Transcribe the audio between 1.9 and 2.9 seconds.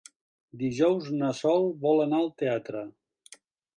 anar al teatre.